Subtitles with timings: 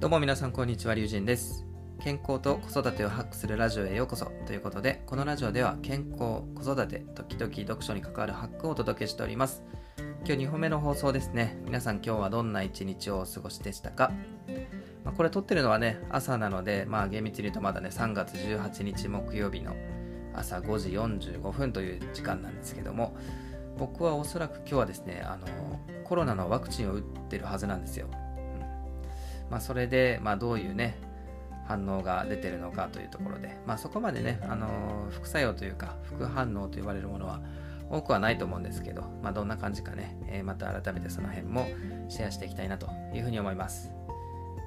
[0.00, 1.66] どうも皆さんこんにちは、りゅうじんです。
[2.02, 9.62] 健康と子育てをハックするラジオへようこそということで、このラジオでは健康、子育て、時々読書に関わるハックをお届けしております。
[10.24, 11.58] 今日2本目の放送ですね。
[11.66, 14.10] 皆さん今日はどんな一日をお過ごしでしたか、
[15.04, 19.76] まあ、これ撮ってるのはね、朝なので、まあ厳密に言うとまだね、3月18日木曜日の
[20.32, 23.14] 朝5時45分という時間なんですけども、
[23.76, 25.46] 僕はおそらく今日はですね、あの、
[26.04, 28.08] コロナのワクチンを打ってるはずなんですよ。
[29.50, 30.96] まあ、それで、まあ、どういうね
[31.66, 37.40] 反応が出てるのかというところで、まあ、そこまでね、あの副作用というか副反応と言われるものは
[37.90, 41.68] 多くはないと思うんですけど、まあ、どんな感じかね、えー、また改めてその辺も
[42.08, 43.92] シェアしていきたいなというふうに思います、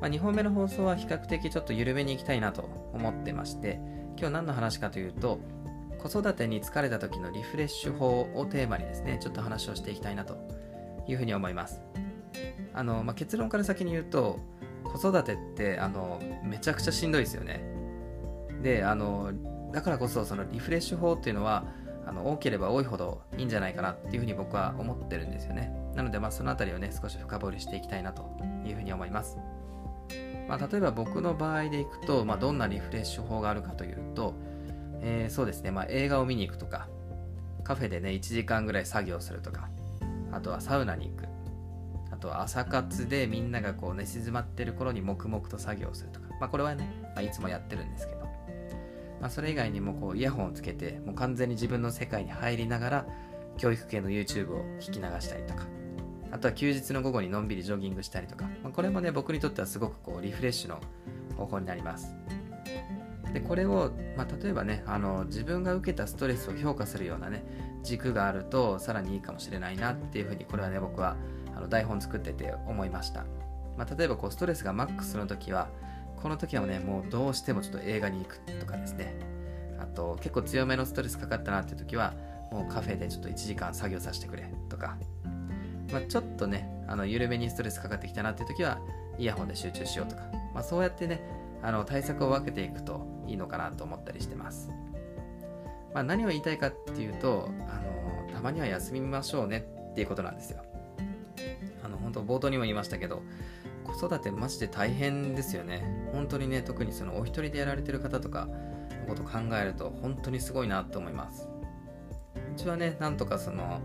[0.00, 3.80] まあ、2本目の放送は比較的ちょっと緩めにいきたいなと思ってまして
[4.16, 5.40] 今日何の話かというと
[5.98, 10.36] 子育てに疲れた時のリフレッシュ法をテーマにですねちょっと話をしていきたいなと
[11.08, 11.82] いうふうに思います。
[12.72, 14.38] あの、まあ、結論から先に言うと
[14.92, 17.62] 子育てってあのめちゃくちゃしんどいですよね。
[18.62, 19.32] であの
[19.72, 21.64] だからこそそのリフレッシュ法っていうのは
[22.06, 25.72] あの多ければ多いほどいいんじゃないかなっていうふうに僕は思ってるんですよね。
[25.94, 28.22] なのでまあそのあたりをね少し深掘りしていきたいなと
[28.66, 29.38] いうふうに思います。
[30.48, 34.32] まあ、例えば僕の場合でいくと、まあ、どんなリフレッシュ法があるかというと、
[35.02, 36.88] えー、そうですね、まあ、映画を見に行くとか
[37.62, 39.68] カフェでね1時間ぐらい作業するとか
[40.32, 41.27] あとはサウナに行く
[42.18, 48.20] と朝活でみんながこう寝静まってる頃に黙々と作業するとか、まあ、これはね、まあ、いつもやってるんですけど、
[49.20, 53.06] まあ、それ以外にもこうイヤホンをつけてもう完全に自分の世界に入りながら
[53.56, 55.66] 教育系の YouTube を聞き流したりとか。
[56.30, 60.78] あとは休日の午後にのんびりジョギングしたりとか、まあ、これもね僕にとってはすごくこうリフレッシュの
[61.38, 62.14] 方法になります。
[63.32, 67.44] でこれを、まあ、例えばねあの自分が受けたストレスを評価するようなね
[67.82, 71.16] 軸があるとさらにいいかもしれないなっていうふうにこれはね僕は
[71.58, 73.24] あの台本作ってて思いました、
[73.76, 75.68] まあ、例えばこうストレスがマックスの時は
[76.16, 79.14] この時はねもうどうしてもちょっと映画に行くとかですね。
[79.80, 82.14] あと結構強めのストレスかかったなっていう時は
[82.50, 84.96] もうカフェでちょっと1時間作業させてくれとか、
[85.92, 88.78] まあ、ちょっとねあの緩めにストレスかかってきたなっていう時は
[89.18, 90.22] イヤホンで集中しようとか、
[90.54, 91.22] まあ、そうやってね
[91.62, 94.70] あの対策を分けていくといいのかなと思ったりしてます、
[95.94, 100.62] まあ、何を言いたいかっていうとあのたまには休みましょうねっていうことなんですよ。
[101.88, 103.22] あの本当冒頭にも言いましたけど
[103.84, 106.10] 子育てマジで大変ですよね。
[106.12, 111.48] 本当にね特にそのお一人でやられてる方とかのこと考えると本当にすごいなと思います。
[112.54, 113.80] うちはねなんとかその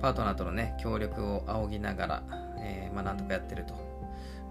[0.00, 2.22] パートナーとのね協力を仰ぎながら、
[2.60, 3.74] えー、まあなんとかやってると。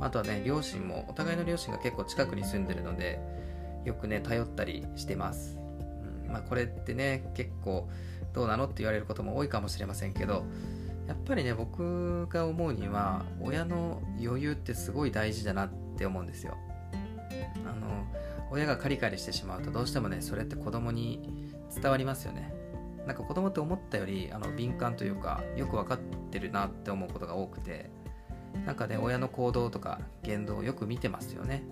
[0.01, 3.19] あとはね両親もお互いの両親が結構近くに住んでるので
[3.83, 5.59] よくね頼ったりしてます、
[6.25, 7.89] うん、まあこれってね結構
[8.31, 10.45] どうなのって言われることも多いかもしれませんけど
[11.09, 16.55] やっぱりね僕が思うには親の余裕ってすごい大事だなって思うんですよ。
[17.65, 18.05] あの
[18.51, 22.53] 親がカリカリしてしまうとどうしてもねそれって子供に伝わりますよね。
[23.07, 25.97] なんか子供って思ったよりあの敏感というかよく分かっ
[26.29, 27.89] てるなって思うことが多くて
[28.67, 31.63] なんかね親の行動とか言動をよく見てますよね。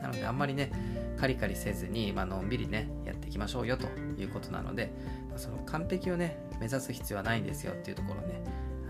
[0.00, 0.70] なのであんまりね
[1.18, 3.86] カリカリせずに、まあのんびりねやっていきましょうよと
[4.20, 4.92] いうことなので、
[5.28, 8.42] まあ、その完璧をね目指す必要はないんですよっていうところをね、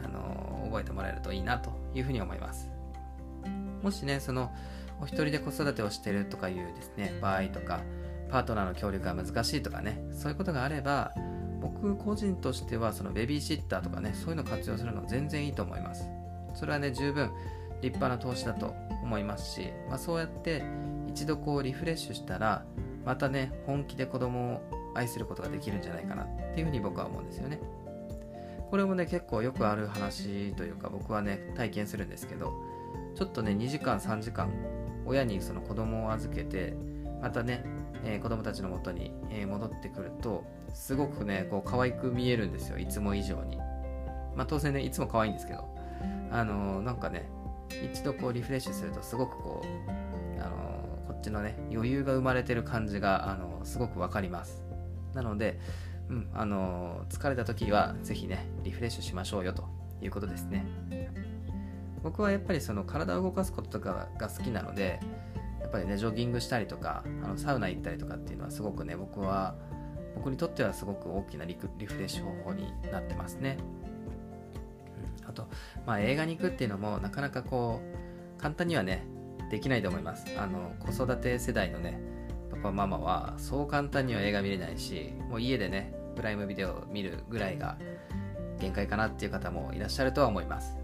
[0.04, 2.70] あのー、覚えてもらえるといいなというふうに思います。
[3.82, 4.52] もしねその
[5.00, 7.80] お一人で子育てをしてるとかいうですね場合とか
[8.30, 11.12] パートナーの協力が難しいとかねそういうことがあれば
[11.60, 16.08] 僕個人としてはそのベビーシッターとかねそういうの活用するの全然いいと思います。
[16.54, 17.30] それはね十分
[17.82, 20.62] 立派な投資だと思いますし、まあ、そうやって
[21.08, 22.64] 一度こうリフレッシュしたら
[23.04, 27.60] またね本気で子供を愛することができるんじゃないかなっていうふうに僕は思うんですよね。
[28.70, 32.54] これもね結構よくある話というか僕はね体験するんですけど
[33.14, 34.50] ちょっとね2時間3時間
[35.04, 36.74] 親にその子供を預けて
[37.20, 37.64] またね、
[38.04, 42.78] えー、子供たちのもとに、え、戻ってくるとすごくねこう可愛く見えるんですよ。
[42.78, 43.58] いつも以上に。
[44.34, 45.68] まあ当然ねいつも可愛いんですけど
[46.30, 47.28] あのー、なんかね
[47.84, 54.62] 一度こうリフレッシュするとすごくこう、あの、こっちのね余裕が生まれてる感じが、あの、すごくわかります。
[55.14, 55.58] なので、
[56.08, 59.64] うんあの疲れた時はぜひねリフレッシュしましょうよと
[60.02, 60.66] いうことですね。
[62.02, 64.98] 僕はやっぱりその体を動かすこととかが好きなので
[65.60, 69.54] やっぱりねジョギングしたりとかあのサウナ行ったりとかっていうのはすごくね僕は
[70.16, 73.56] 僕にとってはすごく大きなリフレッシュ方法になってますね。
[75.32, 75.48] と、
[75.86, 77.80] まあ、映画に行くっていうのもなかなかこ
[78.38, 79.06] う簡単にはね
[79.50, 80.26] できないと思います。
[80.38, 82.00] あの子育て世代のね
[82.50, 87.76] パパママはそう簡単には映画見れないしもう家でねプライムビデオ見るぐらいが
[88.60, 90.76] 限界かなっていう方もいらっしゃるとは思います。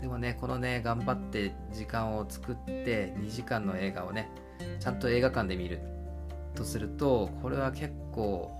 [0.00, 4.30] でもねこのね頑張って時間を作って2時間の映画をね
[4.80, 5.80] ちゃんと映画館で見る
[6.54, 8.50] とするとこれは結構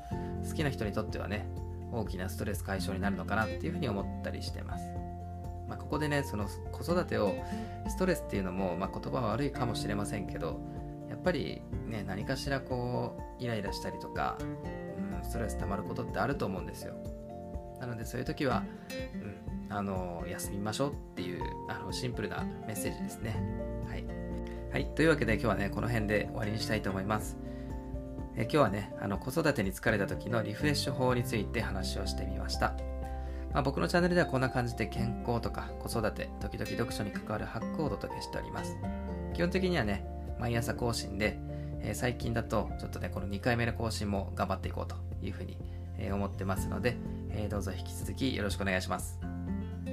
[0.49, 1.47] 好きな人にとってはね
[1.93, 5.04] 大きなストレス解消になるのかなっていうふうに思ったりしてます。
[5.95, 7.35] こでねその子育てを
[7.89, 10.61] ストレスっていうのも、まあ、言葉は悪いかもしれませんけど
[11.09, 16.95] やっぱりね何かしらこうイライラしたりとか、うん、ストレス溜まることってあると思うんですよ。
[17.81, 18.65] なのでそういう時は、
[19.69, 23.37] うん、あの休みましょうっていうあのシンプルなメッセージですね。
[23.89, 24.05] はい、
[24.73, 27.37] はい、というわけで今日はねこの辺で終わりにしたいと思います。
[28.37, 32.75] え今日はねあの子育てに疲れた時のリフレッシュ法について話をしてみました。
[33.55, 38.77] まあ、僕のチャンネルではこんな感じで健康とか子育て、時々読書に関わるハックをお届けしております。
[39.33, 40.05] 基本的にはね、
[40.41, 41.39] 毎朝更新で、
[41.81, 45.57] えー、最近だとちょっとね、この2回目の更新も頑張っていこうというふうに、
[45.99, 46.97] え、思ってますので、
[47.31, 49.21] えー、どうぞ引き続きよろしくお願いします。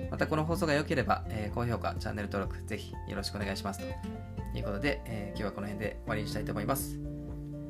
[0.09, 6.99] またこの放送が良ければ、え高評価、チャンネル登録、ぜひよろしくお願いしますということで、え今日はこの辺で終わりにしたいと思います。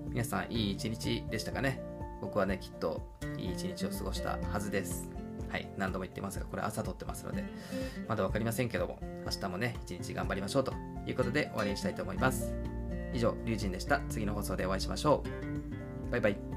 [0.10, 1.82] 皆さん、いい一日でしたかね？
[2.22, 3.02] 僕はね、きっと
[3.38, 5.21] いい一日を過ごしたはずです。
[5.52, 7.44] はい、何度も言ってますが、これ朝撮ってますので、
[8.08, 10.74] まだ分かりませんけども、明日もね、一日頑張りましょうと
[11.06, 12.54] いうことで終わりにしたいと思います。
[13.14, 14.00] 以上、龍神でした。
[14.10, 15.24] 次の放送でお会いしましょ
[16.08, 16.12] う。
[16.12, 16.51] バイバイ。